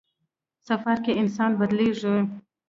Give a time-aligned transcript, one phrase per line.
[0.67, 2.15] سفر کې انسان بدلېږي.